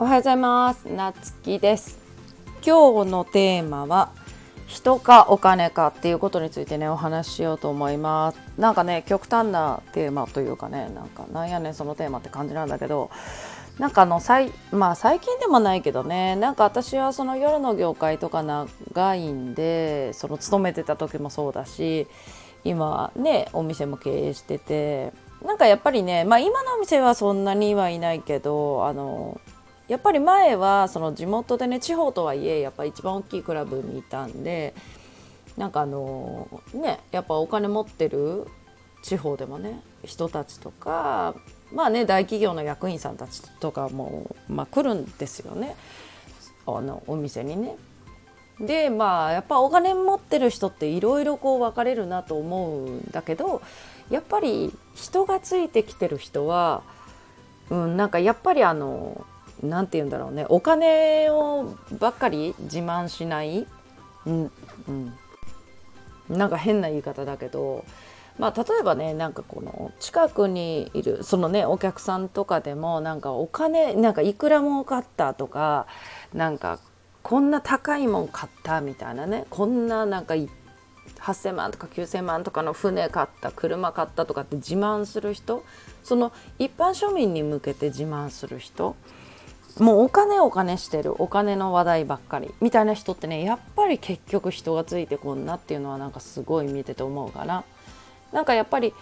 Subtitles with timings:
[0.00, 0.84] おはようございます。
[0.84, 1.98] なつきです。
[2.64, 4.12] 今日のテーマは
[4.68, 8.38] 人かお金かっていうことについてねお話ししようと思います。
[8.56, 13.10] なんかね極端なテーマというかねなんかなんやねんそのテーマって感じなんだけど
[13.80, 22.06] なんかあの最まあ最近でもないけどねなんか私はその夜の業界とか長いんでその勤めてた時もそうだし
[22.62, 25.12] 今ねお店も経営してて
[25.44, 29.40] なんかやっぱりねまあ今のお店はそんなにはいないけどあの
[29.88, 34.74] やっぱり前はその地元でね地方とはいえやっぱ一番大きいクラブにいたんで
[35.56, 38.46] なんかあのねやっぱお金持ってる
[39.02, 41.34] 地方でもね人たちとか
[41.72, 45.74] まあね大企業の役員さんたちとかも、まあ、来るんですよね
[46.66, 47.76] あのお店にね。
[48.60, 53.62] でまあやっぱお金持ってる人っていろいろこう分かれるなと思うんだけど
[54.10, 56.82] やっぱり人がついてきてる人は、
[57.70, 59.24] うん、なんかやっぱりあの
[59.62, 60.46] 何て言うんだろうね。
[60.48, 63.66] お金をばっかり自慢しない、
[64.26, 64.50] うん。
[64.88, 65.12] うん、
[66.28, 67.84] なんか変な言い方だけど、
[68.38, 75.86] まあ、例えばねなんかこの近くにいるそのねお客さんとかでもなんかお金なんかいくら儲かったとか
[76.32, 76.78] なんか
[77.22, 79.44] こんな高いもん買ったみたいなね。
[79.50, 85.64] こんななんか8,000万とか9,000万とかの船買った車買ったとかって自慢する人？
[86.04, 88.94] その一般庶民に向けて自慢する人？
[89.78, 97.64] もうお金お金してるお金の話題ばっかりみたいな人ってねやっぱり結局人がついてこんなっていうのはなんかすごい見てて思うかな。
[98.32, 98.92] なんかやっぱり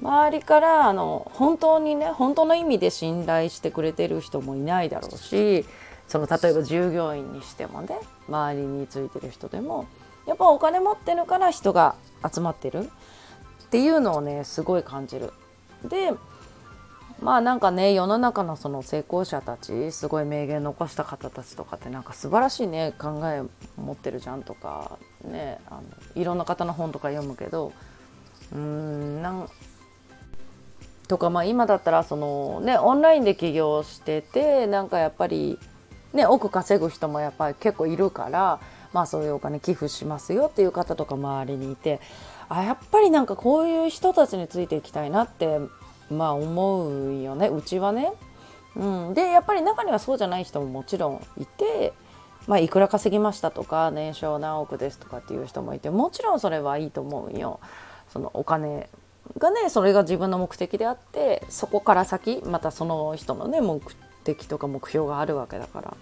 [0.00, 5.66] 周りからあの本当にね本当の意味で信頼してくれてる人もいないだろうし
[6.08, 9.86] その例えば従業員にしてもね周りについてる人でも
[10.26, 11.94] やっぱお金持ってるから人が
[12.32, 12.90] 集まってる
[13.64, 15.32] っていうのをねすごい感じる。
[15.84, 16.12] で
[17.22, 23.42] まあなんかね世の中のその成功者たちすごい名言残した方たちとかってなんか素晴らしいね考え
[23.80, 25.82] 持ってるじゃんとかねあの
[26.20, 27.72] いろんな方の本とか読むけど
[28.52, 29.48] うーんなん
[31.06, 35.60] とかまあ今だったらそのねオンラインで起業しててなんかやっぱり
[36.12, 38.58] ね億稼ぐ人もやっぱり結構いるから
[38.92, 42.00] まあそういうお金寄付しますよっていう方とか周りにいて
[42.48, 45.60] あやっぱりなんかこういう人たちについていきたいなって
[46.12, 48.12] まあ思うよねうちはね。
[48.76, 51.92] うん、でやっぱり中にはそうじゃない人ももちろんいて、
[52.46, 57.60] まあ、いくら稼ぎましたとか年商何億ですとかっていう人もいてもちろんそれはいいと思うよ。
[58.12, 58.88] そのお金
[59.38, 63.80] がねそれが自分の目的であってそこから先またその人のね目
[64.24, 65.96] 的とか目標があるわけだから。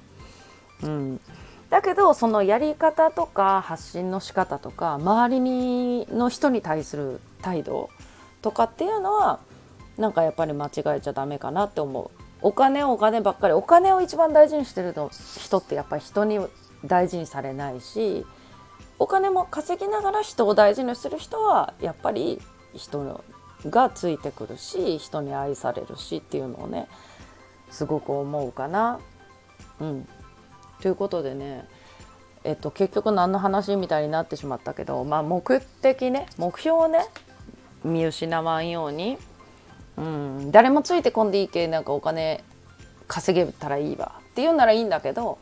[0.83, 1.21] うん、
[1.69, 7.91] だけどそのやり方とか発信の仕方とか周りにの人に対する態度
[8.43, 9.41] とかっていうのは
[10.01, 12.11] なんかやっぱり間違えちゃダメかなって思う
[12.43, 14.95] お金お金ばっかりお金を一番大事にしてる
[15.39, 16.41] 人ってやっぱり人に
[16.85, 18.25] 大事にされないし
[18.99, 22.41] お金も稼ぎながら人を大事にする人はやっぱり
[22.75, 23.23] 人
[23.67, 26.89] がついてくるし人に愛されるしっていうのをね
[27.71, 28.99] すごく思うかな。
[29.81, 30.09] うん、
[30.81, 31.69] ということでね
[32.43, 37.05] えっと、結局何の話みたいになってしまったけど、まあ、目的ね目標をね
[37.85, 39.19] 見失わんように
[40.01, 42.43] うん、誰もついてこんでいいけなんかお金
[43.07, 45.39] 稼げたらいいわって言うならいいんだけど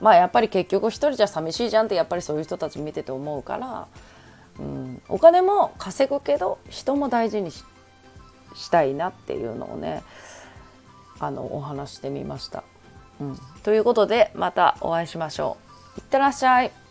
[0.00, 3.88] まあやっぱり結局一人じゃ寂しいじゃんってやっぱりそういう人たち見てて思うから、
[4.58, 7.64] うん、お金も稼ぐけど人も大事にし
[8.70, 10.02] たいなっていうのをね
[11.18, 12.62] あのお話してみました。
[13.18, 15.56] うん、ということでまたお会いしましょ
[15.96, 16.00] う。
[16.00, 16.85] いってらっしゃい。